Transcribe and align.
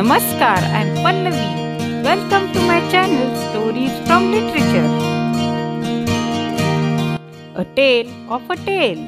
Namaskar, 0.00 0.60
I 0.76 0.82
am 0.82 0.90
Pallavi. 1.04 1.46
Welcome 2.04 2.44
to 2.52 2.60
my 2.68 2.76
channel 2.92 3.32
Stories 3.46 3.96
from 4.06 4.30
Literature. 4.34 4.88
A 7.62 7.64
Tale 7.78 8.08
of 8.36 8.48
a 8.48 8.56
Tale. 8.68 9.02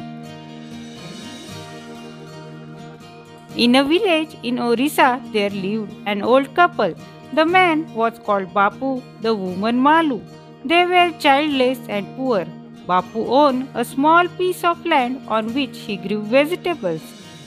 In 3.56 3.74
a 3.76 3.84
village 3.84 4.36
in 4.42 4.58
Orissa, 4.58 5.08
there 5.32 5.48
lived 5.48 5.94
an 6.04 6.20
old 6.20 6.54
couple. 6.54 6.94
The 7.32 7.46
man 7.46 7.86
was 7.94 8.18
called 8.26 8.52
Bapu, 8.52 9.02
the 9.22 9.34
woman 9.34 9.80
Malu. 9.80 10.20
They 10.66 10.84
were 10.84 11.10
childless 11.18 11.80
and 11.88 12.14
poor. 12.18 12.44
Bapu 12.86 13.24
owned 13.40 13.66
a 13.72 13.86
small 13.94 14.28
piece 14.42 14.62
of 14.62 14.84
land 14.84 15.22
on 15.26 15.54
which 15.54 15.78
he 15.78 15.96
grew 15.96 16.20
vegetables. 16.20 17.00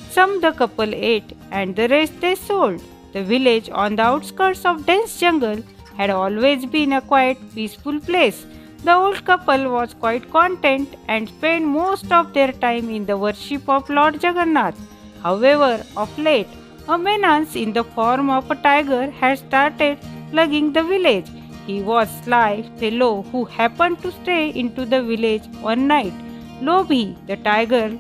Some 0.10 0.42
the 0.42 0.52
couple 0.52 0.96
ate 0.96 1.38
and 1.52 1.76
the 1.76 1.88
rest 1.90 2.20
they 2.22 2.34
sold. 2.34 2.82
The 3.16 3.24
village 3.24 3.70
on 3.72 3.96
the 3.96 4.04
outskirts 4.04 4.66
of 4.66 4.86
dense 4.86 5.18
jungle 5.18 5.60
had 5.98 6.10
always 6.10 6.66
been 6.66 6.92
a 6.92 7.00
quiet, 7.00 7.38
peaceful 7.54 8.02
place. 8.02 8.46
The 8.84 8.94
old 8.94 9.24
couple 9.24 9.70
was 9.72 9.94
quite 9.94 10.30
content 10.32 10.98
and 11.08 11.30
spent 11.30 11.66
most 11.66 12.12
of 12.12 12.34
their 12.34 12.52
time 12.52 12.90
in 12.90 13.06
the 13.06 13.18
worship 13.18 13.70
of 13.70 13.90
Lord 13.90 14.22
Jagannath. 14.22 14.78
However, 15.24 15.82
of 15.96 16.20
late, 16.20 16.50
a 16.90 16.98
menace 16.98 17.56
in 17.56 17.72
the 17.72 17.86
form 17.86 18.30
of 18.30 18.52
a 18.52 18.56
tiger 18.56 19.10
had 19.12 19.40
started 19.40 19.98
plaguing 20.32 20.74
the 20.74 20.84
village. 20.84 21.32
He 21.66 21.82
was 21.82 22.10
sly 22.26 22.70
fellow 22.82 23.22
who 23.32 23.46
happened 23.46 24.02
to 24.02 24.12
stray 24.12 24.50
into 24.50 24.86
the 24.86 25.02
village 25.02 25.48
one 25.62 25.88
night. 25.88 26.14
Lobi, 26.62 27.16
the 27.28 27.38
tiger, 27.38 27.98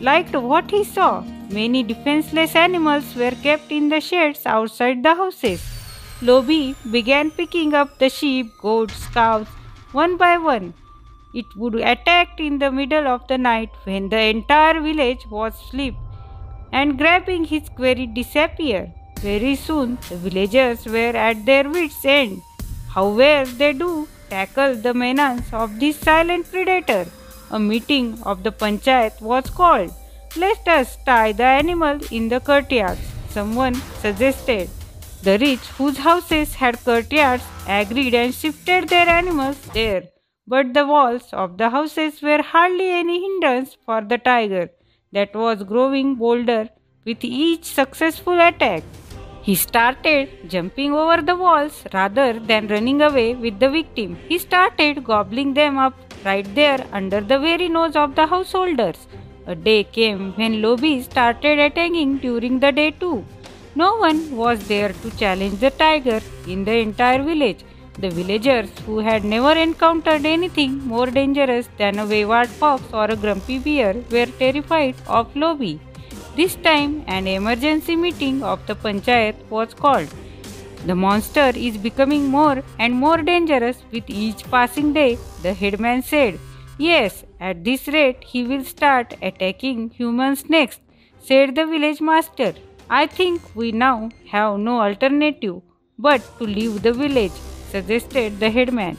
liked 0.00 0.34
what 0.34 0.70
he 0.70 0.84
saw. 0.84 1.22
Many 1.50 1.82
defenseless 1.82 2.54
animals 2.56 3.14
were 3.14 3.36
kept 3.42 3.70
in 3.70 3.88
the 3.88 4.00
sheds 4.00 4.46
outside 4.46 5.02
the 5.02 5.14
houses. 5.14 5.62
Lobi 6.22 6.74
began 6.90 7.30
picking 7.30 7.74
up 7.74 7.98
the 7.98 8.08
sheep, 8.08 8.56
goats, 8.60 9.06
cows 9.08 9.46
one 9.92 10.16
by 10.16 10.36
one. 10.38 10.74
It 11.32 11.46
would 11.56 11.74
attack 11.76 12.40
in 12.40 12.58
the 12.58 12.70
middle 12.70 13.06
of 13.06 13.26
the 13.28 13.38
night 13.38 13.70
when 13.84 14.08
the 14.08 14.20
entire 14.20 14.80
village 14.80 15.26
was 15.30 15.54
asleep 15.54 15.94
and 16.72 16.98
grabbing 16.98 17.44
his 17.44 17.68
quarry 17.68 18.06
disappear. 18.06 18.92
Very 19.20 19.54
soon 19.54 19.98
the 20.08 20.16
villagers 20.16 20.86
were 20.86 21.16
at 21.16 21.44
their 21.46 21.68
wits' 21.68 22.04
end. 22.04 22.42
How 22.88 23.08
were 23.10 23.44
they 23.44 23.72
to 23.74 24.08
tackle 24.30 24.74
the 24.74 24.94
menace 24.94 25.52
of 25.52 25.78
this 25.80 25.98
silent 25.98 26.50
predator? 26.50 27.06
A 27.50 27.58
meeting 27.58 28.18
of 28.22 28.42
the 28.42 28.52
panchayat 28.52 29.20
was 29.20 29.50
called. 29.50 29.92
Let 30.36 30.66
us 30.66 30.98
tie 31.06 31.30
the 31.30 31.44
animal 31.44 32.00
in 32.10 32.28
the 32.28 32.40
courtyards, 32.40 33.00
someone 33.28 33.74
suggested. 34.00 34.68
The 35.22 35.38
rich, 35.38 35.60
whose 35.78 35.98
houses 35.98 36.54
had 36.54 36.84
courtyards, 36.84 37.44
agreed 37.68 38.14
and 38.14 38.34
shifted 38.34 38.88
their 38.88 39.08
animals 39.08 39.60
there. 39.74 40.02
But 40.44 40.74
the 40.74 40.86
walls 40.86 41.28
of 41.32 41.56
the 41.56 41.70
houses 41.70 42.20
were 42.20 42.42
hardly 42.42 42.90
any 42.90 43.20
hindrance 43.20 43.76
for 43.86 44.00
the 44.00 44.18
tiger 44.18 44.70
that 45.12 45.36
was 45.36 45.62
growing 45.62 46.16
bolder 46.16 46.68
with 47.04 47.22
each 47.22 47.64
successful 47.64 48.40
attack. 48.40 48.82
He 49.42 49.54
started 49.54 50.50
jumping 50.50 50.94
over 50.94 51.22
the 51.22 51.36
walls 51.36 51.84
rather 51.92 52.40
than 52.40 52.66
running 52.66 53.00
away 53.02 53.36
with 53.36 53.60
the 53.60 53.70
victim. 53.70 54.16
He 54.28 54.38
started 54.38 55.04
gobbling 55.04 55.54
them 55.54 55.78
up 55.78 55.94
right 56.24 56.54
there 56.56 56.84
under 56.92 57.20
the 57.20 57.38
very 57.38 57.68
nose 57.68 57.94
of 57.94 58.16
the 58.16 58.26
householders. 58.26 59.06
A 59.46 59.54
day 59.54 59.84
came 59.84 60.32
when 60.36 60.62
Lobi 60.62 61.02
started 61.02 61.58
attacking 61.58 62.18
during 62.18 62.60
the 62.60 62.72
day 62.72 62.90
too. 62.92 63.24
No 63.74 63.96
one 63.96 64.36
was 64.36 64.66
there 64.68 64.92
to 65.02 65.16
challenge 65.18 65.60
the 65.60 65.70
tiger 65.70 66.20
in 66.48 66.64
the 66.64 66.76
entire 66.78 67.22
village. 67.22 67.64
The 67.98 68.08
villagers, 68.08 68.70
who 68.86 68.98
had 68.98 69.24
never 69.24 69.52
encountered 69.52 70.24
anything 70.24 70.78
more 70.86 71.06
dangerous 71.06 71.68
than 71.76 71.98
a 71.98 72.06
wayward 72.06 72.48
fox 72.48 72.82
or 72.92 73.04
a 73.04 73.16
grumpy 73.16 73.58
bear, 73.58 73.94
were 74.10 74.26
terrified 74.26 74.94
of 75.06 75.36
Lobi. 75.36 75.78
This 76.36 76.56
time, 76.56 77.04
an 77.06 77.26
emergency 77.26 77.96
meeting 77.96 78.42
of 78.42 78.66
the 78.66 78.74
panchayat 78.74 79.36
was 79.50 79.74
called. 79.74 80.08
The 80.86 80.94
monster 80.94 81.52
is 81.54 81.76
becoming 81.76 82.26
more 82.28 82.62
and 82.78 82.94
more 82.94 83.18
dangerous 83.18 83.76
with 83.92 84.04
each 84.08 84.42
passing 84.50 84.92
day, 84.92 85.18
the 85.42 85.52
headman 85.52 86.02
said. 86.02 86.40
Yes, 86.76 87.24
at 87.38 87.64
this 87.64 87.86
rate 87.88 88.24
he 88.24 88.42
will 88.44 88.64
start 88.64 89.14
attacking 89.22 89.90
humans 89.90 90.48
next, 90.48 90.80
said 91.20 91.54
the 91.54 91.66
village 91.66 92.00
master. 92.00 92.54
I 92.90 93.06
think 93.06 93.40
we 93.54 93.70
now 93.70 94.10
have 94.30 94.58
no 94.58 94.80
alternative 94.80 95.62
but 95.98 96.20
to 96.38 96.44
leave 96.44 96.82
the 96.82 96.92
village, 96.92 97.32
suggested 97.70 98.40
the 98.40 98.50
headman. 98.50 98.98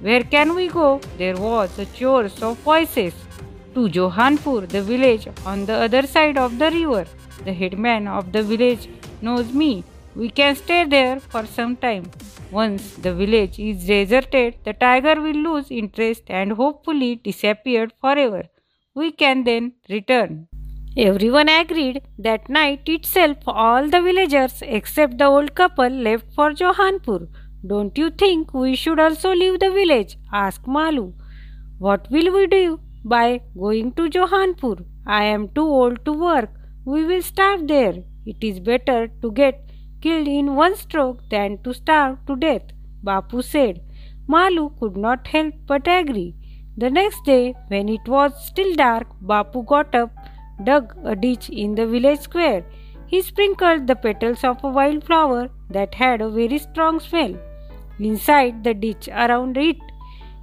Where 0.00 0.22
can 0.22 0.54
we 0.54 0.68
go? 0.68 1.00
There 1.16 1.36
was 1.36 1.78
a 1.78 1.86
chorus 1.86 2.42
of 2.42 2.58
voices. 2.58 3.14
To 3.74 3.88
Johanpur, 3.88 4.66
the 4.66 4.82
village 4.82 5.28
on 5.46 5.64
the 5.64 5.74
other 5.74 6.06
side 6.06 6.36
of 6.36 6.58
the 6.58 6.70
river. 6.70 7.06
The 7.44 7.52
headman 7.52 8.08
of 8.08 8.32
the 8.32 8.42
village 8.42 8.88
knows 9.22 9.52
me. 9.52 9.84
We 10.14 10.28
can 10.30 10.56
stay 10.56 10.84
there 10.84 11.20
for 11.20 11.46
some 11.46 11.76
time. 11.76 12.10
Once 12.50 12.94
the 12.96 13.14
village 13.14 13.58
is 13.58 13.86
deserted, 13.86 14.56
the 14.64 14.72
tiger 14.72 15.20
will 15.20 15.36
lose 15.36 15.70
interest 15.70 16.24
and 16.28 16.52
hopefully 16.52 17.16
disappear 17.16 17.88
forever. 18.00 18.42
We 18.94 19.12
can 19.12 19.44
then 19.44 19.74
return. 19.88 20.48
Everyone 20.96 21.48
agreed. 21.48 22.02
That 22.18 22.48
night 22.48 22.88
itself, 22.88 23.38
all 23.46 23.88
the 23.88 24.02
villagers 24.02 24.62
except 24.62 25.18
the 25.18 25.26
old 25.26 25.54
couple 25.54 25.88
left 25.88 26.26
for 26.34 26.52
Johanpur. 26.52 27.28
Don't 27.64 27.96
you 27.96 28.10
think 28.10 28.52
we 28.52 28.74
should 28.74 28.98
also 28.98 29.32
leave 29.32 29.60
the 29.60 29.70
village? 29.70 30.16
asked 30.32 30.66
Malu. 30.66 31.12
What 31.78 32.10
will 32.10 32.32
we 32.32 32.48
do 32.48 32.80
by 33.04 33.42
going 33.56 33.92
to 33.92 34.08
Johanpur? 34.08 34.78
I 35.06 35.24
am 35.24 35.48
too 35.50 35.68
old 35.68 36.04
to 36.04 36.12
work. 36.12 36.50
We 36.84 37.04
will 37.04 37.22
starve 37.22 37.68
there. 37.68 38.02
It 38.26 38.42
is 38.42 38.58
better 38.58 39.08
to 39.22 39.30
get 39.30 39.69
killed 40.00 40.28
in 40.28 40.54
one 40.54 40.76
stroke 40.76 41.28
than 41.30 41.58
to 41.64 41.72
starve 41.74 42.18
to 42.26 42.36
death, 42.36 42.62
Bapu 43.04 43.42
said. 43.42 43.80
Malu 44.26 44.70
could 44.78 44.96
not 44.96 45.26
help 45.26 45.54
but 45.66 45.86
agree. 45.86 46.34
The 46.76 46.90
next 46.90 47.24
day, 47.24 47.54
when 47.68 47.88
it 47.88 48.06
was 48.06 48.32
still 48.44 48.74
dark, 48.74 49.06
Bapu 49.22 49.66
got 49.66 49.94
up, 49.94 50.12
dug 50.64 50.94
a 51.04 51.16
ditch 51.16 51.48
in 51.50 51.74
the 51.74 51.86
village 51.86 52.20
square. 52.20 52.64
He 53.06 53.22
sprinkled 53.22 53.86
the 53.86 53.96
petals 53.96 54.44
of 54.44 54.62
a 54.62 54.68
wild 54.68 55.04
flower 55.04 55.50
that 55.68 55.94
had 55.94 56.20
a 56.20 56.30
very 56.30 56.58
strong 56.58 57.00
smell. 57.00 57.34
Inside 57.98 58.62
the 58.64 58.72
ditch 58.72 59.08
around 59.08 59.56
it, 59.56 59.76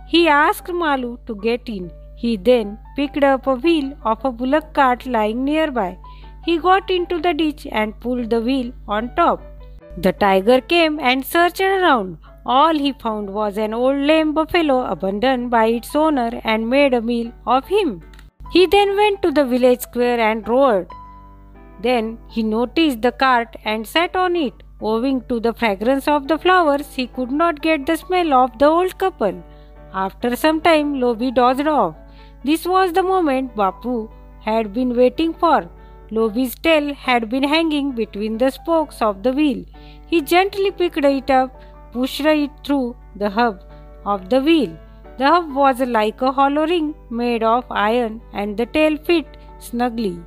he 0.07 0.27
asked 0.27 0.71
Malu 0.71 1.17
to 1.27 1.35
get 1.35 1.67
in. 1.67 1.91
He 2.15 2.35
then 2.35 2.77
picked 2.95 3.23
up 3.23 3.47
a 3.47 3.55
wheel 3.55 3.93
of 4.03 4.23
a 4.25 4.31
bullock 4.31 4.73
cart 4.73 5.05
lying 5.05 5.43
nearby. 5.45 5.97
He 6.47 6.57
got 6.57 6.89
into 6.89 7.19
the 7.19 7.33
ditch 7.33 7.67
and 7.71 7.99
pulled 7.99 8.29
the 8.29 8.39
wheel 8.39 8.71
on 8.87 9.13
top. 9.15 9.41
The 9.97 10.13
tiger 10.13 10.61
came 10.61 10.99
and 10.99 11.25
searched 11.25 11.59
around. 11.59 12.19
All 12.45 12.77
he 12.83 12.93
found 12.93 13.31
was 13.37 13.57
an 13.57 13.73
old 13.73 13.97
lame 14.09 14.33
buffalo 14.33 14.77
abandoned 14.85 15.49
by 15.51 15.65
its 15.65 15.93
owner 15.93 16.29
and 16.45 16.69
made 16.69 16.93
a 16.93 17.01
meal 17.01 17.33
of 17.45 17.67
him. 17.67 18.01
He 18.53 18.65
then 18.65 18.95
went 18.95 19.21
to 19.23 19.31
the 19.31 19.43
village 19.43 19.81
square 19.81 20.21
and 20.21 20.47
roared. 20.47 20.87
Then 21.81 22.17
he 22.29 22.43
noticed 22.43 23.01
the 23.01 23.11
cart 23.11 23.57
and 23.65 23.85
sat 23.85 24.15
on 24.15 24.37
it. 24.37 24.63
Owing 24.79 25.21
to 25.29 25.39
the 25.41 25.53
fragrance 25.53 26.07
of 26.07 26.27
the 26.29 26.37
flowers, 26.37 26.93
he 26.95 27.07
could 27.07 27.31
not 27.31 27.61
get 27.61 27.85
the 27.85 27.97
smell 27.97 28.33
of 28.33 28.57
the 28.57 28.67
old 28.67 28.97
couple. 28.97 29.43
After 29.93 30.35
some 30.35 30.61
time, 30.61 30.99
Lobi 31.01 31.31
dozed 31.31 31.67
off. 31.67 31.95
This 32.45 32.65
was 32.65 32.93
the 32.93 33.03
moment 33.03 33.55
Bapu 33.55 34.09
had 34.45 34.71
been 34.73 34.95
waiting 34.95 35.33
for. 35.33 35.69
Lobi's 36.09 36.55
tail 36.55 36.93
had 36.93 37.29
been 37.29 37.43
hanging 37.43 37.91
between 37.91 38.37
the 38.37 38.49
spokes 38.49 39.01
of 39.01 39.23
the 39.23 39.33
wheel. 39.33 39.63
He 40.07 40.21
gently 40.21 40.71
picked 40.71 41.03
it 41.03 41.29
up, 41.29 41.61
pushed 41.91 42.21
it 42.21 42.51
through 42.65 42.95
the 43.15 43.29
hub 43.29 43.63
of 44.05 44.29
the 44.29 44.39
wheel. 44.41 44.77
The 45.17 45.27
hub 45.27 45.53
was 45.53 45.79
like 45.81 46.21
a 46.21 46.31
hollow 46.31 46.65
ring 46.65 46.93
made 47.09 47.43
of 47.43 47.65
iron 47.71 48.21
and 48.33 48.55
the 48.55 48.65
tail 48.67 48.97
fit 48.97 49.25
snugly. 49.59 50.19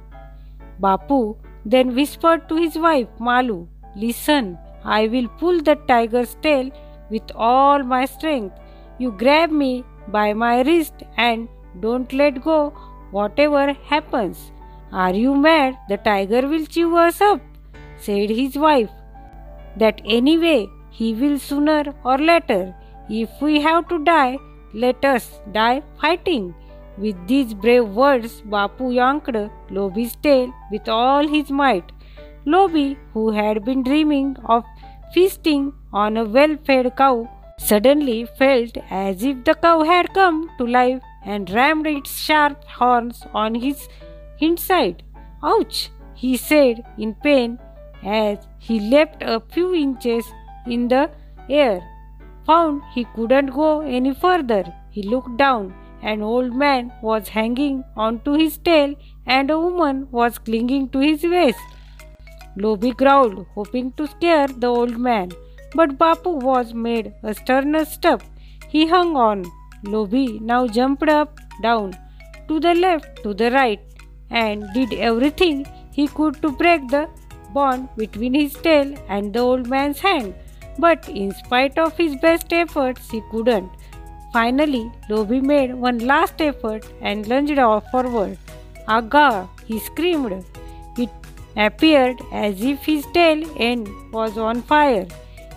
Bapu 0.81 1.37
then 1.65 1.95
whispered 1.95 2.49
to 2.49 2.57
his 2.57 2.77
wife 2.77 3.09
Malu, 3.19 3.69
Listen, 3.97 4.59
I 4.85 5.09
will 5.09 5.29
pull 5.29 5.63
the 5.63 5.77
tiger's 5.89 6.37
tail 6.43 6.71
with 7.11 7.31
all 7.35 7.83
my 7.83 8.05
strength. 8.05 8.59
You 8.99 9.13
grab 9.13 9.51
me 9.51 9.85
by 10.09 10.33
my 10.33 10.63
wrist 10.63 10.95
and 11.17 11.49
don't 11.81 12.13
let 12.13 12.43
go, 12.43 12.71
whatever 13.11 13.73
happens. 13.73 14.53
Are 14.93 15.15
you 15.15 15.35
mad? 15.35 15.79
The 15.89 15.99
tiger 15.99 16.49
will 16.49 16.67
chew 16.67 16.97
us 16.97 17.21
up, 17.21 17.41
said 17.99 18.31
his 18.31 18.57
wife. 18.57 18.91
That 19.77 20.01
anyway, 20.05 20.69
he 20.91 21.15
will 21.15 21.39
sooner 21.39 21.95
or 22.05 22.19
later. 22.19 22.75
If 23.09 23.31
we 23.41 23.61
have 23.61 23.89
to 23.89 24.03
die, 24.05 24.39
let 24.75 25.05
us 25.05 25.41
die 25.53 25.83
fighting. 26.01 26.55
With 26.99 27.17
these 27.29 27.55
brave 27.55 27.89
words, 27.89 28.43
Bapu 28.43 28.93
yanked 28.93 29.37
Lobi's 29.71 30.17
tail 30.17 30.53
with 30.73 30.89
all 30.89 31.27
his 31.27 31.51
might. 31.51 31.93
Lobi, 32.45 32.99
who 33.15 33.31
had 33.31 33.65
been 33.65 33.83
dreaming 33.83 34.37
of 34.45 34.65
feasting 35.15 35.73
on 35.93 36.17
a 36.17 36.25
well 36.25 36.57
fed 36.65 36.97
cow, 36.97 37.29
suddenly 37.59 38.27
felt 38.39 38.77
as 38.91 39.23
if 39.23 39.45
the 39.45 39.55
cow 39.55 39.83
had 39.85 40.13
come 40.15 40.51
to 40.59 40.67
life 40.67 41.01
and 41.25 41.51
rammed 41.51 41.87
its 41.87 42.19
sharp 42.19 42.65
horns 42.65 43.23
on 43.35 43.55
his 43.55 43.89
hindside. 44.41 45.03
Ouch! 45.43 45.91
he 46.23 46.37
said 46.37 46.85
in 46.99 47.15
pain 47.27 47.59
as 48.05 48.39
he 48.59 48.79
leapt 48.93 49.23
a 49.23 49.41
few 49.53 49.75
inches 49.75 50.25
in 50.67 50.89
the 50.89 51.11
air. 51.49 51.81
Found 52.47 52.83
he 52.95 53.05
couldn't 53.15 53.51
go 53.61 53.81
any 53.81 54.13
further. 54.15 54.65
He 54.91 55.03
looked 55.03 55.37
down. 55.37 55.75
An 56.03 56.23
old 56.23 56.55
man 56.55 56.93
was 57.03 57.29
hanging 57.29 57.85
onto 57.97 58.33
his 58.33 58.57
tail 58.59 58.95
and 59.27 59.51
a 59.51 59.59
woman 59.59 60.09
was 60.11 60.39
clinging 60.39 60.89
to 60.91 60.99
his 60.99 61.23
waist. 61.23 61.61
Lobi 62.57 62.93
growled, 62.93 63.47
hoping 63.55 63.93
to 63.93 64.07
scare 64.07 64.49
the 64.49 64.67
old 64.67 64.99
man, 64.99 65.31
but 65.75 65.99
Bapu 65.99 66.33
was 66.43 66.73
made 66.75 67.13
a 67.23 67.35
sterner 67.35 67.85
step. 67.85 68.23
He 68.69 68.87
hung 68.89 69.17
on. 69.17 69.45
Lobi 69.85 70.39
now 70.41 70.67
jumped 70.67 71.09
up, 71.09 71.39
down, 71.63 71.97
to 72.49 72.59
the 72.61 72.75
left, 72.75 73.23
to 73.23 73.35
the 73.35 73.51
right, 73.51 73.81
and 74.31 74.65
did 74.75 74.93
everything 74.95 75.67
he 75.93 76.07
could 76.09 76.41
to 76.43 76.51
break 76.51 76.89
the 76.89 77.09
bond 77.53 77.89
between 77.97 78.35
his 78.35 78.55
tail 78.55 78.95
and 79.09 79.33
the 79.33 79.41
old 79.41 79.69
man's 79.69 80.01
hand. 80.01 80.35
But 80.79 81.09
in 81.09 81.33
spite 81.33 81.79
of 81.79 81.97
his 81.97 82.17
best 82.17 82.53
efforts, 82.53 83.11
he 83.11 83.23
couldn't. 83.31 83.71
Finally, 84.33 84.91
Lobi 85.09 85.41
made 85.41 85.75
one 85.75 85.99
last 85.99 86.41
effort 86.41 86.87
and 87.01 87.27
lunged 87.27 87.59
off 87.59 87.91
forward. 87.91 88.39
Aga! 88.87 89.49
he 89.67 89.79
screamed. 89.79 90.45
It 90.97 91.11
appeared 91.57 92.21
as 92.33 92.63
if 92.63 92.85
his 92.85 93.05
tail 93.13 93.45
end 93.57 93.89
was 94.13 94.39
on 94.39 94.63
fire. 94.63 95.07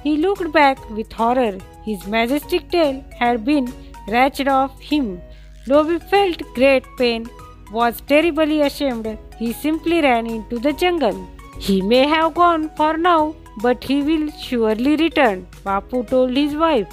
He 0.04 0.18
looked 0.18 0.52
back 0.52 0.90
with 0.90 1.14
horror. 1.14 1.58
His 1.86 2.08
majestic 2.08 2.70
tail 2.72 3.04
had 3.20 3.46
been 3.46 3.72
wrenched 4.08 4.48
off 4.48 4.80
him. 4.80 5.22
Lobi 5.68 6.00
felt 6.00 6.42
great 6.56 6.86
pain, 6.98 7.30
was 7.74 8.02
terribly 8.02 8.62
ashamed. 8.62 9.18
He 9.38 9.52
simply 9.52 10.02
ran 10.02 10.28
into 10.28 10.60
the 10.60 10.74
jungle. 10.74 11.28
He 11.60 11.82
may 11.82 12.08
have 12.08 12.34
gone 12.36 12.70
for 12.78 12.98
now, 12.98 13.36
but 13.62 13.84
he 13.84 14.02
will 14.02 14.32
surely 14.32 14.96
return, 14.96 15.48
Bapu 15.66 16.08
told 16.08 16.36
his 16.36 16.56
wife. 16.56 16.88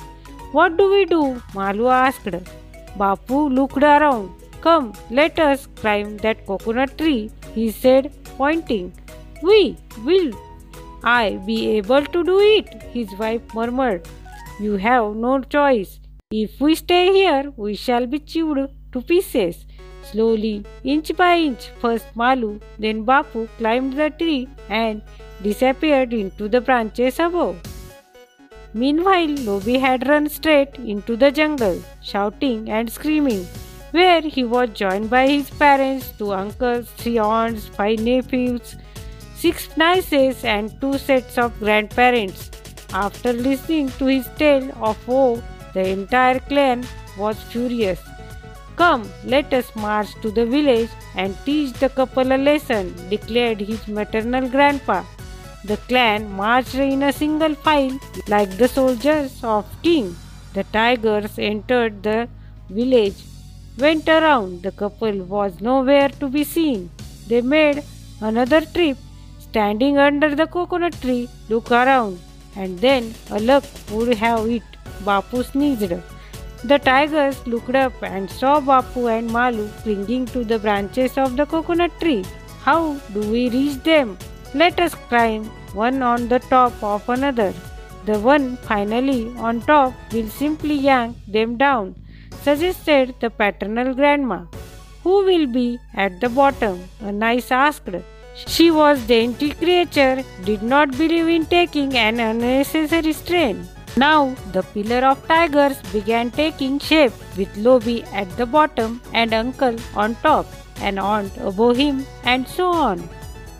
What 0.52 0.76
do 0.76 0.90
we 0.90 1.04
do? 1.04 1.42
Malu 1.54 1.88
asked. 1.88 2.36
Bapu 2.98 3.54
looked 3.54 3.82
around. 3.82 4.30
Come, 4.60 4.92
let 5.10 5.38
us 5.38 5.66
climb 5.76 6.16
that 6.18 6.46
coconut 6.46 6.98
tree, 6.98 7.30
he 7.54 7.70
said, 7.70 8.12
pointing. 8.36 8.92
We 9.42 9.76
will 10.04 10.32
I 11.02 11.40
be 11.46 11.68
able 11.78 12.04
to 12.04 12.22
do 12.22 12.38
it, 12.40 12.82
his 12.92 13.12
wife 13.18 13.54
murmured. 13.54 14.06
You 14.58 14.76
have 14.76 15.16
no 15.16 15.40
choice. 15.42 15.98
If 16.30 16.60
we 16.60 16.74
stay 16.74 17.10
here, 17.12 17.52
we 17.56 17.74
shall 17.74 18.06
be 18.06 18.18
chewed 18.18 18.68
to 18.92 19.00
pieces. 19.00 19.64
Slowly, 20.10 20.64
inch 20.82 21.16
by 21.16 21.36
inch, 21.38 21.68
first 21.80 22.06
Malu, 22.16 22.58
then 22.78 23.04
Bapu 23.04 23.48
climbed 23.58 23.92
the 23.96 24.10
tree 24.10 24.48
and 24.68 25.02
disappeared 25.42 26.12
into 26.12 26.48
the 26.48 26.60
branches 26.60 27.20
above. 27.20 27.60
Meanwhile, 28.74 29.34
Lobi 29.46 29.78
had 29.78 30.08
run 30.08 30.28
straight 30.28 30.76
into 30.76 31.16
the 31.16 31.30
jungle, 31.30 31.80
shouting 32.02 32.68
and 32.70 32.90
screaming, 32.90 33.46
where 33.92 34.20
he 34.20 34.44
was 34.44 34.70
joined 34.70 35.10
by 35.10 35.28
his 35.28 35.50
parents, 35.50 36.12
two 36.18 36.32
uncles, 36.32 36.90
three 36.96 37.18
aunts, 37.18 37.66
five 37.66 38.00
nephews, 38.00 38.76
six 39.36 39.76
nieces, 39.76 40.44
and 40.44 40.80
two 40.80 40.98
sets 40.98 41.38
of 41.38 41.58
grandparents. 41.58 42.50
After 42.92 43.32
listening 43.32 43.90
to 43.98 44.06
his 44.06 44.28
tale 44.36 44.70
of 44.82 45.06
woe, 45.06 45.42
the 45.72 45.88
entire 45.88 46.40
clan 46.40 46.84
was 47.16 47.40
furious. 47.44 48.00
Come, 48.80 49.02
let 49.26 49.52
us 49.52 49.66
march 49.76 50.10
to 50.22 50.30
the 50.30 50.46
village 50.46 50.88
and 51.14 51.36
teach 51.44 51.72
the 51.80 51.90
couple 51.90 52.32
a 52.32 52.38
lesson, 52.38 52.94
declared 53.10 53.60
his 53.60 53.86
maternal 53.86 54.48
grandpa. 54.48 55.04
The 55.64 55.76
clan 55.88 56.32
marched 56.32 56.76
in 56.76 57.02
a 57.02 57.12
single 57.12 57.54
file 57.54 57.98
like 58.26 58.56
the 58.56 58.68
soldiers 58.68 59.32
of 59.44 59.66
king. 59.82 60.16
The 60.54 60.64
tigers 60.76 61.38
entered 61.38 62.02
the 62.02 62.28
village, 62.70 63.18
went 63.78 64.08
around. 64.08 64.62
The 64.62 64.72
couple 64.72 65.18
was 65.34 65.60
nowhere 65.60 66.08
to 66.20 66.28
be 66.28 66.44
seen. 66.44 66.88
They 67.28 67.42
made 67.42 67.82
another 68.22 68.62
trip, 68.62 68.96
standing 69.40 69.98
under 69.98 70.34
the 70.34 70.46
coconut 70.46 70.98
tree, 71.02 71.28
look 71.50 71.70
around, 71.70 72.18
and 72.56 72.78
then 72.78 73.12
a 73.30 73.40
luck 73.40 73.64
would 73.90 74.14
have 74.14 74.48
it. 74.48 74.62
Bapu 75.04 75.44
sneezed. 75.44 75.92
The 76.62 76.78
tigers 76.78 77.46
looked 77.46 77.74
up 77.74 78.02
and 78.02 78.30
saw 78.30 78.60
Bapu 78.60 79.06
and 79.16 79.32
Malu 79.32 79.68
clinging 79.82 80.26
to 80.26 80.44
the 80.44 80.58
branches 80.58 81.16
of 81.16 81.36
the 81.36 81.46
coconut 81.46 81.90
tree. 82.00 82.24
How 82.62 82.94
do 83.14 83.20
we 83.20 83.48
reach 83.48 83.82
them? 83.82 84.18
Let 84.54 84.78
us 84.78 84.94
climb 84.94 85.44
one 85.72 86.02
on 86.02 86.28
the 86.28 86.38
top 86.38 86.82
of 86.82 87.08
another. 87.08 87.54
The 88.04 88.18
one 88.18 88.58
finally 88.58 89.32
on 89.38 89.62
top 89.62 89.94
will 90.12 90.28
simply 90.28 90.74
yank 90.74 91.16
them 91.26 91.56
down, 91.56 91.94
suggested 92.42 93.14
the 93.20 93.30
paternal 93.30 93.94
grandma. 93.94 94.44
Who 95.02 95.24
will 95.24 95.46
be 95.46 95.78
at 95.94 96.20
the 96.20 96.28
bottom? 96.28 96.82
A 97.00 97.10
nice 97.10 97.50
asked. 97.50 97.88
She 98.46 98.70
was 98.70 99.06
dainty 99.06 99.52
creature, 99.52 100.22
did 100.44 100.62
not 100.62 100.90
believe 100.96 101.28
in 101.28 101.46
taking 101.46 101.96
an 101.96 102.20
unnecessary 102.20 103.14
strain. 103.14 103.66
Now 103.96 104.34
the 104.52 104.62
pillar 104.62 105.04
of 105.06 105.26
tigers 105.26 105.80
began 105.92 106.30
taking 106.30 106.78
shape 106.78 107.12
with 107.36 107.56
Lobi 107.56 108.02
at 108.04 108.28
the 108.36 108.46
bottom 108.46 109.00
and 109.12 109.34
uncle 109.34 109.76
on 109.94 110.14
top 110.16 110.46
and 110.80 110.98
aunt 110.98 111.36
above 111.38 111.76
him 111.76 112.06
and 112.24 112.46
so 112.46 112.68
on. 112.70 113.08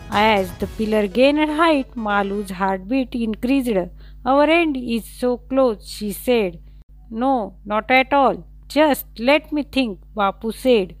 As 0.09 0.51
the 0.59 0.67
pillar 0.67 1.07
gained 1.07 1.49
height, 1.49 1.95
Malu's 1.95 2.49
heartbeat 2.49 3.13
increased. 3.15 3.89
Our 4.25 4.43
end 4.43 4.77
is 4.77 5.05
so 5.05 5.37
close, 5.37 5.87
she 5.87 6.11
said. 6.11 6.59
No, 7.09 7.55
not 7.65 7.89
at 7.91 8.13
all. 8.13 8.45
Just 8.67 9.05
let 9.19 9.51
me 9.51 9.63
think, 9.63 9.99
Bapu 10.15 10.53
said. 10.53 10.95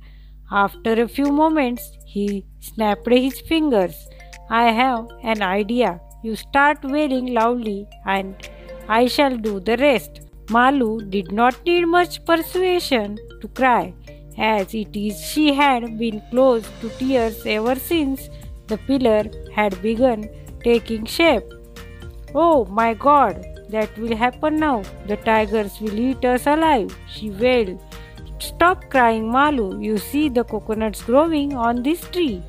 After 0.51 1.01
a 1.01 1.07
few 1.07 1.31
moments, 1.31 1.97
he 2.05 2.45
snapped 2.59 3.07
his 3.09 3.39
fingers. 3.41 3.95
I 4.49 4.71
have 4.71 5.07
an 5.23 5.41
idea. 5.41 6.01
You 6.23 6.35
start 6.35 6.83
wailing 6.83 7.33
loudly, 7.33 7.87
and 8.05 8.35
I 8.99 9.07
shall 9.07 9.37
do 9.37 9.59
the 9.59 9.77
rest. 9.77 10.21
Malu 10.49 11.01
did 11.15 11.31
not 11.31 11.55
need 11.65 11.85
much 11.85 12.25
persuasion 12.25 13.17
to 13.41 13.47
cry, 13.59 13.93
as 14.37 14.73
it 14.73 14.97
is 15.01 15.21
she 15.31 15.53
had 15.53 15.97
been 16.01 16.21
close 16.29 16.65
to 16.81 16.89
tears 16.97 17.37
ever 17.45 17.75
since 17.75 18.29
the 18.67 18.77
pillar 18.89 19.23
had 19.53 19.81
begun 19.81 20.27
taking 20.65 21.05
shape. 21.05 21.53
Oh 22.35 22.65
my 22.65 22.93
god, 22.93 23.45
that 23.69 23.97
will 23.97 24.17
happen 24.25 24.57
now. 24.57 24.83
The 25.07 25.17
tigers 25.29 25.79
will 25.79 25.97
eat 26.09 26.25
us 26.25 26.45
alive, 26.45 26.93
she 27.07 27.29
wailed. 27.29 27.79
Stop 28.39 28.89
crying, 28.89 29.31
Malu. 29.31 29.79
You 29.79 29.97
see 29.97 30.27
the 30.27 30.43
coconuts 30.43 31.03
growing 31.03 31.53
on 31.53 31.83
this 31.83 32.01
tree. 32.09 32.43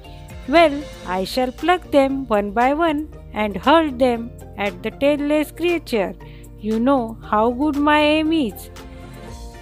Well, 0.48 0.82
I 1.06 1.22
shall 1.22 1.52
pluck 1.52 1.90
them 1.92 2.26
one 2.26 2.50
by 2.50 2.74
one 2.74 3.08
and 3.32 3.56
hurl 3.56 3.90
them 3.92 4.30
at 4.58 4.82
the 4.82 4.90
tailless 4.90 5.56
creature. 5.56 6.14
You 6.62 6.78
know 6.78 7.18
how 7.28 7.50
good 7.50 7.76
my 7.76 8.00
aim 8.00 8.32
is. 8.32 8.70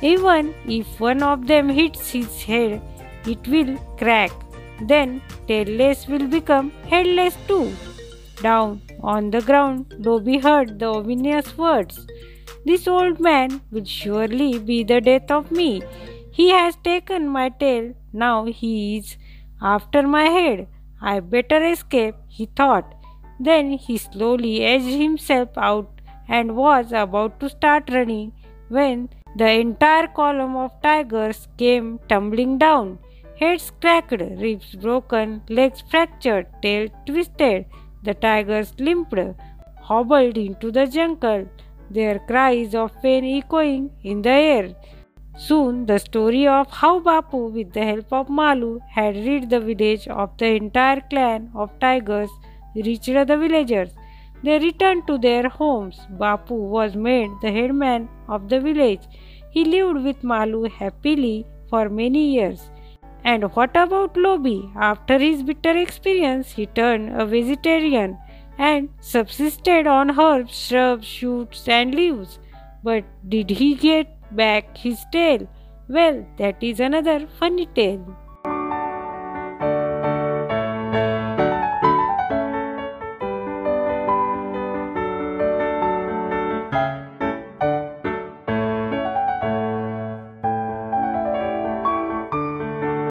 Even 0.03 0.55
if 0.67 1.01
one 1.01 1.23
of 1.23 1.47
them 1.47 1.71
hits 1.71 2.11
his 2.11 2.43
head, 2.43 2.83
it 3.27 3.49
will 3.49 3.79
crack. 3.97 4.33
Then 4.83 5.23
tailless 5.49 6.07
will 6.09 6.27
become 6.27 6.71
headless 6.89 7.37
too. 7.49 7.73
Down 8.43 8.83
on 9.03 9.31
the 9.31 9.41
ground, 9.41 9.95
Lobi 9.99 10.39
heard 10.39 10.79
the 10.79 10.87
ominous 10.87 11.57
words. 11.57 12.07
This 12.67 12.87
old 12.87 13.19
man 13.19 13.63
will 13.71 13.85
surely 13.85 14.59
be 14.59 14.83
the 14.85 15.01
death 15.01 15.31
of 15.31 15.51
me. 15.51 15.83
He 16.31 16.51
has 16.51 16.77
taken 16.85 17.29
my 17.29 17.49
tail, 17.49 17.95
now 18.13 18.45
he 18.45 18.99
is 18.99 19.17
after 19.63 20.03
my 20.03 20.25
head. 20.25 20.69
I 21.01 21.21
better 21.21 21.65
escape, 21.65 22.15
he 22.29 22.47
thought. 22.47 22.95
Then 23.39 23.73
he 23.73 23.97
slowly 23.97 24.63
edged 24.65 24.97
himself 25.05 25.49
out 25.57 26.00
and 26.39 26.57
was 26.57 26.93
about 26.93 27.39
to 27.41 27.51
start 27.51 27.91
running 27.91 28.33
when 28.69 29.09
the 29.37 29.51
entire 29.65 30.07
column 30.07 30.57
of 30.57 30.81
tigers 30.83 31.49
came 31.59 31.99
tumbling 32.09 32.57
down. 32.59 32.99
Heads 33.41 33.73
cracked, 33.81 34.23
ribs 34.45 34.75
broken, 34.75 35.43
legs 35.49 35.83
fractured, 35.91 36.47
tail 36.63 36.89
twisted. 37.07 37.67
The 38.03 38.15
tigers 38.15 38.73
limped, 38.79 39.19
hobbled 39.81 40.37
into 40.39 40.71
the 40.71 40.87
jungle, 40.87 41.47
their 41.91 42.19
cries 42.21 42.75
of 42.75 42.91
pain 43.03 43.25
echoing 43.25 43.91
in 44.03 44.23
the 44.23 44.37
air. 44.53 44.69
Soon, 45.37 45.87
the 45.87 45.99
story 45.99 46.47
of 46.47 46.71
how 46.71 47.01
Bapu, 47.01 47.51
with 47.53 47.73
the 47.73 47.85
help 47.85 48.13
of 48.13 48.29
Malu, 48.29 48.79
had 48.91 49.17
rid 49.17 49.49
the 49.49 49.61
village 49.61 50.07
of 50.09 50.37
the 50.37 50.51
entire 50.57 51.01
clan 51.09 51.51
of 51.55 51.71
tigers 51.81 52.31
reached 52.75 53.07
the 53.31 53.37
villagers. 53.45 53.91
They 54.43 54.59
returned 54.59 55.07
to 55.07 55.19
their 55.19 55.49
homes. 55.49 56.01
Bapu 56.19 56.53
was 56.53 56.97
made 56.97 57.31
the 57.43 57.53
headman 57.53 58.09
of 58.29 58.49
the 58.49 58.61
village. 58.61 59.03
He 59.51 59.65
lived 59.65 60.05
with 60.05 60.25
Malu 60.25 60.69
happily 60.69 61.47
for 61.69 61.89
many 61.89 62.35
years. 62.35 62.71
And 63.23 63.45
what 63.55 63.77
about 63.77 64.17
Lobi? 64.17 64.71
After 64.77 65.19
his 65.19 65.43
bitter 65.43 65.77
experience, 65.77 66.53
he 66.53 66.67
turned 66.67 67.21
a 67.21 67.27
vegetarian 67.27 68.17
and 68.59 68.89
subsisted 69.01 69.87
on 69.87 70.19
herbs, 70.19 70.55
shrubs, 70.55 71.07
shoots, 71.07 71.69
and 71.69 71.95
leaves. 71.95 72.39
But 72.83 73.05
did 73.29 73.51
he 73.51 73.75
get 73.75 74.17
back 74.35 74.77
his 74.77 75.05
tail? 75.13 75.47
Well, 75.89 76.27
that 76.39 76.63
is 76.63 76.81
another 76.81 77.27
funny 77.39 77.67
tale. 77.67 78.17